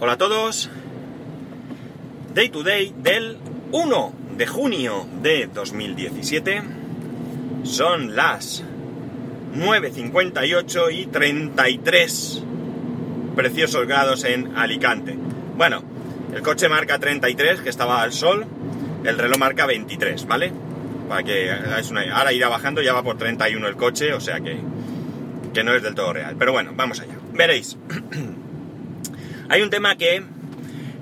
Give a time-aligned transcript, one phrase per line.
[0.00, 0.70] Hola a todos.
[2.32, 3.36] Day to day del
[3.72, 6.62] 1 de junio de 2017.
[7.64, 8.62] Son las
[9.56, 12.44] 9.58 y 33
[13.34, 15.18] preciosos grados en Alicante.
[15.56, 15.82] Bueno,
[16.32, 18.46] el coche marca 33, que estaba al sol.
[19.02, 20.52] El reloj marca 23, ¿vale?
[21.08, 21.50] Para que
[21.90, 22.02] una...
[22.16, 24.60] Ahora irá bajando, ya va por 31 el coche, o sea que,
[25.52, 26.36] que no es del todo real.
[26.38, 27.16] Pero bueno, vamos allá.
[27.32, 27.76] Veréis.
[29.50, 30.22] Hay un tema que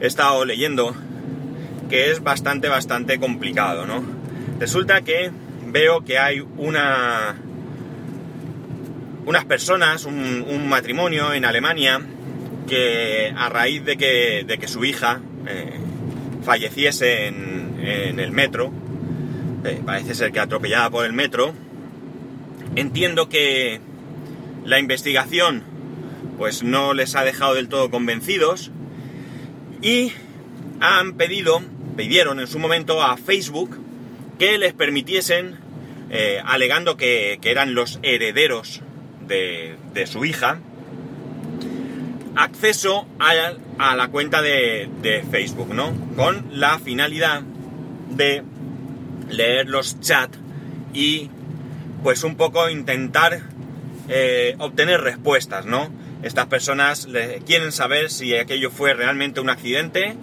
[0.00, 0.94] he estado leyendo
[1.90, 4.04] que es bastante, bastante complicado, ¿no?
[4.60, 5.32] Resulta que
[5.66, 7.36] veo que hay una...
[9.24, 12.00] unas personas, un, matrimonio en Alemania,
[12.68, 15.78] que a raíz de que, de que su hija eh,
[16.44, 18.72] falleciese en, en, el metro,
[19.64, 21.52] eh, parece ser que atropellada por el metro,
[22.76, 23.80] entiendo que
[24.64, 25.75] la investigación
[26.36, 28.70] pues no les ha dejado del todo convencidos
[29.82, 30.12] y
[30.80, 31.62] han pedido,
[31.96, 33.78] pidieron en su momento a Facebook
[34.38, 35.56] que les permitiesen,
[36.10, 38.82] eh, alegando que, eran los herederos
[39.26, 40.58] de, su hija,
[42.34, 45.94] acceso a, la cuenta de, Facebook, ¿no?
[46.16, 47.42] Con la finalidad
[48.10, 48.42] de
[49.30, 50.38] leer los chats
[50.92, 51.30] y
[52.02, 53.40] pues un poco intentar
[54.08, 55.90] eh, obtener respuestas, ¿no?
[56.22, 57.08] Estas personas
[57.46, 60.16] quieren saber si aquello fue realmente un accidente,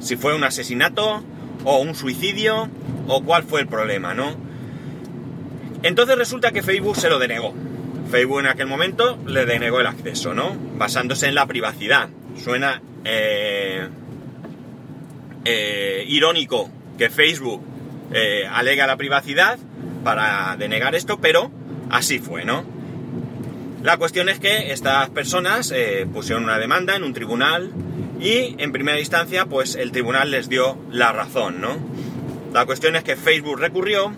[0.00, 1.22] si fue un asesinato
[1.64, 2.68] o un suicidio
[3.08, 4.36] o cuál fue el problema, ¿no?
[5.82, 7.54] Entonces resulta que Facebook se lo denegó.
[8.10, 10.56] Facebook en aquel momento le denegó el acceso, ¿no?
[10.76, 12.08] Basándose en la privacidad.
[12.42, 13.88] Suena eh,
[15.44, 17.62] eh, irónico que Facebook
[18.12, 19.58] eh, alega la privacidad
[20.04, 21.50] para denegar esto, pero
[21.90, 22.64] así fue, ¿no?
[23.82, 27.72] La cuestión es que estas personas eh, pusieron una demanda en un tribunal
[28.20, 31.78] y en primera instancia pues el tribunal les dio la razón, ¿no?
[32.52, 34.12] La cuestión es que Facebook recurrió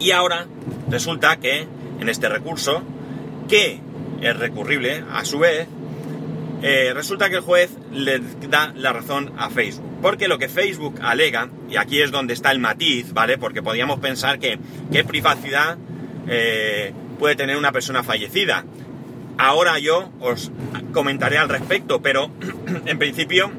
[0.00, 0.46] y ahora
[0.88, 1.66] resulta que
[2.00, 2.82] en este recurso,
[3.48, 3.80] que
[4.22, 5.68] es recurrible a su vez,
[6.62, 9.84] eh, resulta que el juez le da la razón a Facebook.
[10.00, 13.36] Porque lo que Facebook alega, y aquí es donde está el matiz, ¿vale?
[13.36, 14.58] Porque podríamos pensar que
[14.90, 15.76] qué privacidad
[16.26, 18.64] eh, puede tener una persona fallecida.
[19.36, 20.50] Ahora yo os
[20.92, 22.30] comentaré al respecto, pero
[22.86, 23.50] en principio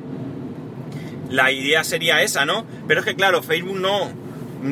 [1.29, 2.65] la idea sería esa, ¿no?
[2.87, 4.09] Pero es que claro, Facebook no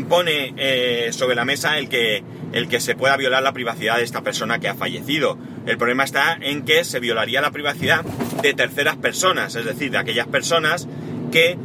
[0.08, 4.04] pone eh, sobre la mesa el que, el que se pueda violar la privacidad de
[4.04, 5.38] esta persona que ha fallecido.
[5.66, 8.04] El problema está en que se violaría la privacidad
[8.42, 10.88] de terceras personas, es decir, de aquellas personas
[11.32, 11.58] que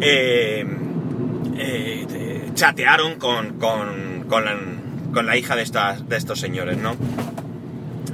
[0.00, 0.64] eh,
[1.58, 4.52] eh, chatearon con, con, con la
[5.12, 6.96] con la hija de, estas, de estos señores, ¿no?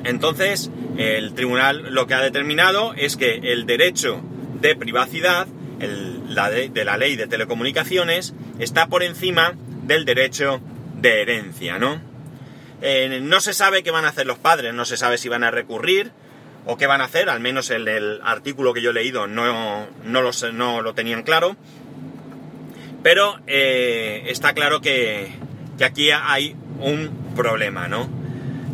[0.04, 4.20] Entonces, el tribunal lo que ha determinado es que el derecho
[4.60, 5.46] de privacidad
[5.78, 9.54] de, la ley de telecomunicaciones está por encima
[9.84, 10.60] del derecho
[10.96, 12.00] de herencia, ¿no?
[12.80, 15.44] Eh, no se sabe qué van a hacer los padres, no se sabe si van
[15.44, 16.10] a recurrir
[16.66, 19.86] o qué van a hacer, al menos en el artículo que yo he leído no,
[20.04, 21.56] no, lo, no lo tenían claro,
[23.02, 25.32] pero eh, está claro que,
[25.78, 28.08] que aquí hay un problema, ¿no?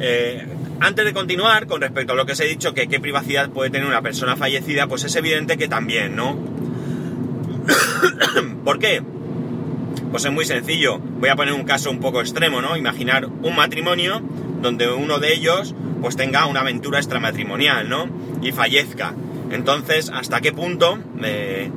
[0.00, 0.46] Eh,
[0.80, 3.70] antes de continuar, con respecto a lo que os he dicho, que qué privacidad puede
[3.70, 6.38] tener una persona fallecida, pues es evidente que también, ¿no?
[8.64, 9.02] ¿Por qué?
[10.10, 10.98] Pues es muy sencillo.
[10.98, 12.76] Voy a poner un caso un poco extremo, ¿no?
[12.76, 14.22] Imaginar un matrimonio
[14.62, 18.08] donde uno de ellos pues tenga una aventura extramatrimonial, ¿no?
[18.40, 19.14] Y fallezca.
[19.50, 21.70] Entonces, ¿hasta qué punto eh,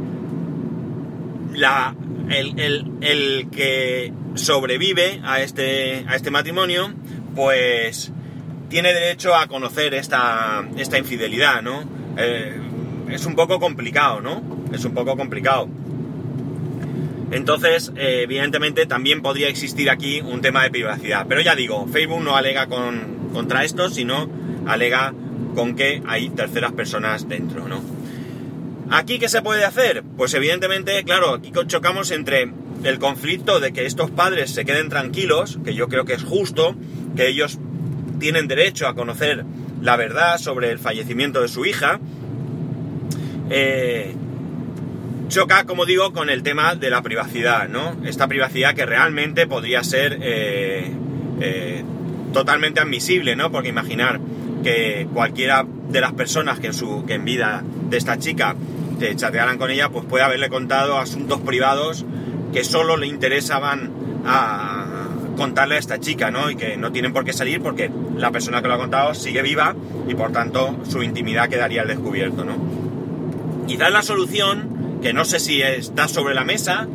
[1.53, 1.95] la,
[2.31, 6.93] el, que sobrevive a este, a este matrimonio,
[7.35, 8.11] pues
[8.69, 10.63] tiene derecho a conocer esta,
[10.97, 11.83] infidelidad, ¿no?
[12.17, 12.59] Eh,
[13.09, 14.41] es un poco complicado, ¿no?
[14.73, 15.67] Es un poco complicado.
[17.31, 21.25] Entonces, eh, evidentemente, también podría existir aquí un tema de privacidad.
[21.27, 24.29] Pero ya digo, Facebook no alega con, contra esto, sino
[24.67, 25.13] alega
[25.55, 27.81] con que hay terceras personas dentro, ¿no?
[28.91, 30.03] ¿Aquí qué se puede hacer?
[30.17, 32.51] Pues evidentemente, claro, aquí chocamos entre
[32.83, 36.75] el conflicto de que estos padres se queden tranquilos, que yo creo que es justo,
[37.15, 37.57] que ellos
[38.19, 39.45] tienen derecho a conocer
[39.81, 42.01] la verdad sobre el fallecimiento de su hija.
[43.49, 44.13] Eh,
[45.29, 47.95] choca, como digo, con el tema de la privacidad, ¿no?
[48.03, 50.91] Esta privacidad que realmente podría ser eh,
[51.39, 51.83] eh,
[52.33, 53.53] totalmente admisible, ¿no?
[53.53, 54.19] Porque imaginar
[54.63, 58.55] que cualquiera de las personas que en, su, que en vida de esta chica
[59.01, 62.05] te chatearan con ella, pues puede haberle contado asuntos privados
[62.53, 63.91] que solo le interesaban
[64.27, 66.51] a contarle a esta chica, ¿no?
[66.51, 69.41] Y que no tienen por qué salir porque la persona que lo ha contado sigue
[69.41, 69.75] viva
[70.07, 72.53] y por tanto su intimidad quedaría al descubierto, ¿no?
[73.67, 76.87] Quizás la solución, que no sé si está sobre la mesa,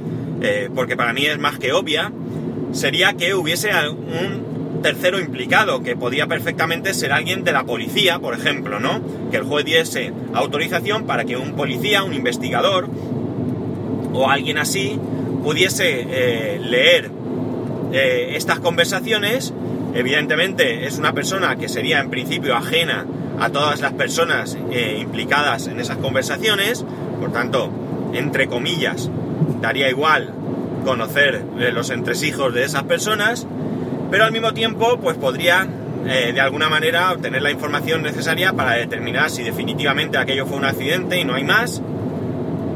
[0.43, 2.13] eh, porque para mí es más que obvia,
[2.71, 4.46] sería que hubiese un
[4.83, 9.01] tercero implicado, que podía perfectamente ser alguien de la policía, por ejemplo, ¿no?
[9.31, 12.89] Que el juez diese autorización para que un policía, un investigador
[14.13, 14.99] o alguien así
[15.43, 17.11] pudiese eh, leer
[17.93, 19.53] eh, estas conversaciones.
[19.95, 23.07] Evidentemente es una persona que sería en principio ajena
[23.39, 24.57] a todas las personas
[24.99, 26.85] implicadas en esas conversaciones,
[27.21, 27.71] por tanto,
[28.13, 29.11] entre comillas,
[29.61, 30.33] daría igual
[30.85, 33.47] conocer eh, los entresijos de esas personas,
[34.11, 35.67] pero al mismo tiempo pues podría
[36.07, 40.65] eh, de alguna manera obtener la información necesaria para determinar si definitivamente aquello fue un
[40.65, 41.83] accidente y no hay más,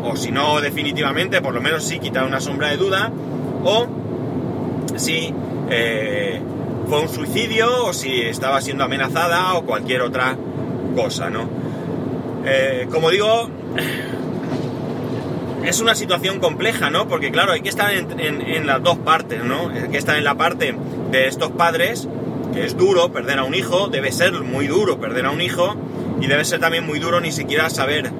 [0.02, 3.12] o si no definitivamente, por lo menos sí quitar una sombra de duda,
[3.64, 3.86] o
[4.96, 5.32] si
[5.70, 6.40] eh,
[6.88, 10.36] fue un suicidio, o si estaba siendo amenazada, o cualquier otra
[10.96, 11.60] cosa, ¿no?
[12.90, 13.50] como digo,
[15.64, 17.06] es una situación compleja, ¿no?
[17.08, 19.68] Porque claro, hay que estar en, las dos partes, ¿no?
[19.68, 20.74] Hay que estar en la parte
[21.10, 22.08] de estos padres,
[22.52, 25.76] que es duro perder a un hijo, debe ser muy duro perder a un hijo,
[26.20, 28.10] y debe ser también muy duro ni siquiera saber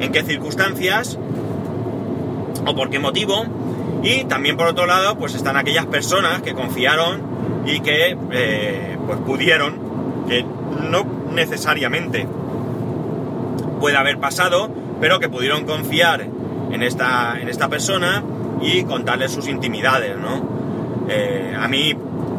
[0.00, 1.18] en qué circunstancias
[2.66, 3.44] o por qué motivo.
[4.02, 7.22] Y también por otro lado, pues están aquellas personas que confiaron
[7.66, 10.44] y que eh, pues pudieron, que
[10.88, 12.26] no necesariamente
[13.80, 16.26] puede haber pasado, pero que pudieron confiar
[16.70, 18.22] en esta, en esta persona
[18.60, 21.06] y contarle sus intimidades, ¿no?
[21.08, 21.94] Eh, a mí,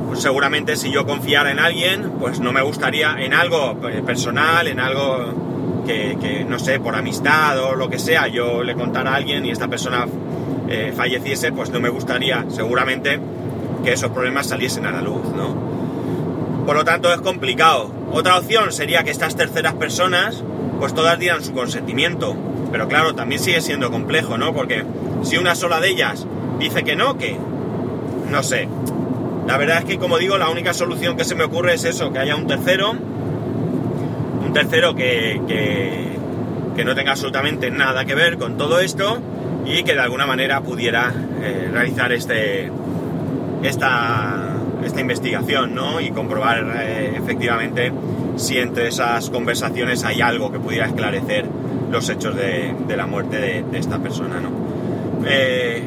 [0.08, 4.68] pues seguramente si yo confiara en alguien, pues no me gustaría en algo eh, personal,
[4.68, 5.50] en algo
[5.86, 9.50] que, no sé, por amistad o lo que sea, yo le contara a alguien y
[9.50, 10.06] esta persona
[10.68, 13.20] eh, falleciese, pues no me gustaría seguramente
[13.84, 15.56] que esos problemas saliesen a la luz, ¿no?
[16.66, 17.92] Por lo tanto es complicado.
[18.12, 20.44] Otra opción sería que estas terceras personas,
[20.80, 22.36] pues todas dieran su consentimiento
[22.72, 24.54] pero claro, también sigue siendo complejo, ¿no?
[24.54, 24.84] Porque
[25.24, 26.26] si una sola de ellas
[26.60, 27.38] dice que no, que
[28.30, 28.68] no sé.
[29.48, 32.12] La verdad es que, como digo, la única solución que se me ocurre es eso,
[32.14, 36.10] que haya un tercero, un tercero que, que,
[36.86, 39.20] no tenga absolutamente nada que ver con todo esto
[39.66, 42.72] y que de alguna manera pudiera eh, realizar este,
[43.62, 44.56] esta,
[44.86, 46.00] esta investigación, ¿no?
[46.00, 47.92] Y comprobar eh, efectivamente
[48.40, 51.46] si entre esas conversaciones hay algo que pudiera esclarecer
[51.92, 54.50] los hechos de, la muerte de, esta persona, ¿no?
[55.28, 55.84] Eh,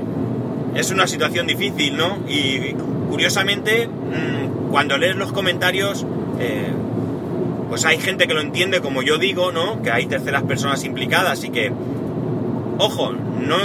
[0.74, 2.18] es una situación difícil, ¿no?
[2.28, 2.74] Y
[3.08, 6.06] curiosamente, mm, cuando lees los comentarios,
[6.40, 6.72] eh,
[7.68, 9.82] pues hay gente que lo entiende como yo digo, ¿no?
[9.82, 11.72] Que hay terceras personas implicadas y que,
[12.78, 13.56] ojo, no,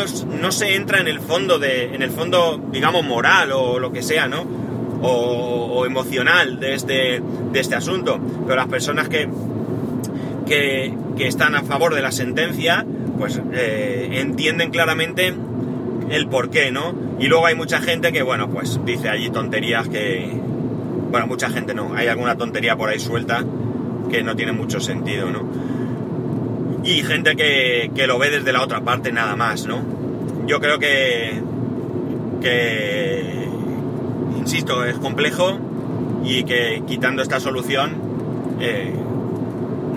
[0.41, 4.01] no se entra en el fondo de, en el fondo, digamos, moral o lo que
[4.01, 4.66] sea, ¿no?
[5.01, 7.21] O, emocional de este,
[7.51, 8.19] de este asunto.
[8.45, 9.29] Pero las personas que,
[10.45, 12.85] que, están a favor de la sentencia,
[13.17, 15.33] pues eh, entienden claramente
[16.09, 16.93] el por qué, ¿no?
[17.19, 20.29] Y luego hay mucha gente que, bueno, pues dice allí tonterías que...
[21.11, 23.43] Bueno, mucha gente no, hay alguna tontería por ahí suelta
[24.09, 25.47] que no tiene mucho sentido, ¿no?
[26.83, 29.81] Y gente que, que lo ve desde la otra parte nada más, ¿no?
[30.45, 31.41] Yo creo que...
[32.41, 33.16] que...
[34.47, 35.59] Insisto, es complejo
[36.23, 37.97] y que quitando esta solución...
[38.61, 38.93] Eh,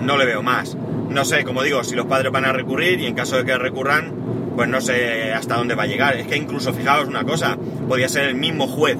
[0.01, 0.75] no le veo más.
[1.09, 3.57] No sé, como digo, si los padres van a recurrir y en caso de que
[3.57, 4.11] recurran,
[4.57, 6.17] pues no sé hasta dónde va a llegar.
[6.17, 8.97] Es que incluso fijaos una cosa, podría ser el mismo juez,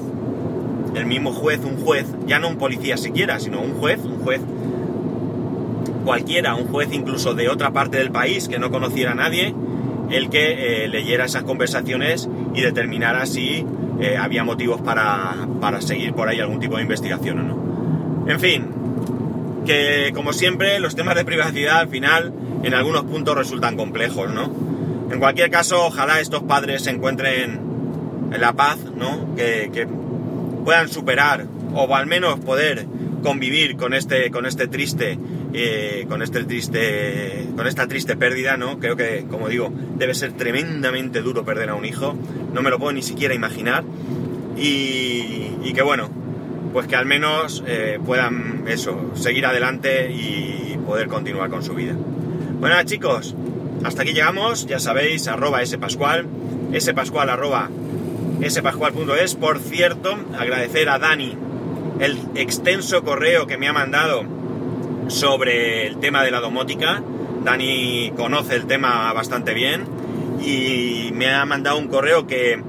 [0.94, 4.40] el mismo juez, un juez, ya no un policía siquiera, sino un juez, un juez
[6.06, 9.54] cualquiera, un juez incluso de otra parte del país que no conociera a nadie,
[10.08, 13.66] el que eh, leyera esas conversaciones y determinara si
[14.02, 18.26] eh, había motivos para, para seguir por ahí algún tipo de investigación o no.
[18.28, 18.66] En fin,
[19.64, 22.32] que como siempre los temas de privacidad al final
[22.62, 24.52] en algunos puntos resultan complejos, ¿no?
[25.10, 27.60] En cualquier caso, ojalá estos padres se encuentren
[28.32, 29.34] en la paz, ¿no?
[29.36, 29.86] Que,
[30.64, 32.86] puedan superar o al menos poder
[33.20, 35.18] convivir con este, con este triste,
[35.52, 38.78] eh, con este triste, con esta triste pérdida, ¿no?
[38.78, 42.14] Creo que, como digo, debe ser tremendamente duro perder a un hijo.
[42.52, 43.84] No me lo puedo ni siquiera imaginar.
[44.56, 46.10] Y, que bueno,
[46.74, 51.94] pues que al menos eh, puedan eso, seguir adelante y poder continuar con su vida.
[52.60, 53.34] Bueno chicos,
[53.84, 56.26] hasta aquí llegamos, ya sabéis, arroba spascual,
[56.78, 57.70] spascual arroba
[58.46, 59.34] spascual.es.
[59.34, 61.34] Por cierto, agradecer a Dani
[62.00, 64.24] el extenso correo que me ha mandado
[65.08, 67.02] sobre el tema de la domótica.
[67.44, 70.01] Dani conoce el tema bastante bien
[70.44, 72.60] y me ha mandado un correo que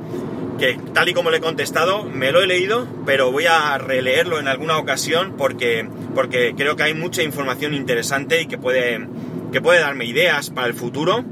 [0.57, 4.39] que tal y como le he contestado, me lo he leído, pero voy a releerlo
[4.39, 9.07] en alguna ocasión porque, porque creo que hay mucha información interesante y que puede,
[9.51, 11.25] que puede darme ideas para el futuro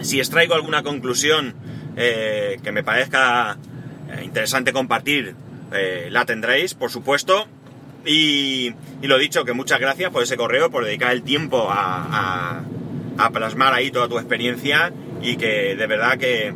[0.00, 1.54] Si extraigo alguna conclusión
[1.96, 3.58] eh, que me parezca
[4.10, 5.34] eh, interesante compartir,
[5.72, 7.46] eh, la tendréis, por supuesto.
[8.04, 12.60] Y, y, lo dicho, que muchas gracias por ese correo, por dedicar el tiempo a,
[13.18, 14.92] a, a plasmar ahí toda tu experiencia
[15.24, 16.52] y que de verdad que,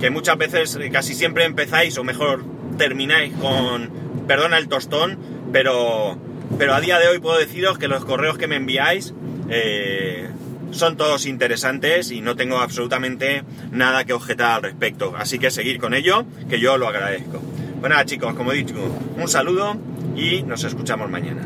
[0.00, 2.44] que muchas veces, casi siempre empezáis, o mejor
[2.78, 3.90] termináis con,
[4.26, 5.18] perdona el tostón,
[5.52, 6.16] pero,
[6.56, 9.12] pero a día de hoy puedo deciros que los correos que me enviáis
[9.50, 10.28] eh,
[10.70, 13.42] son todos interesantes y no tengo absolutamente
[13.72, 15.14] nada que objetar al respecto.
[15.16, 17.40] Así que seguir con ello, que yo lo agradezco.
[17.80, 18.74] Bueno chicos, como he dicho,
[19.16, 19.76] un saludo
[20.16, 21.42] y nos escuchamos mañana.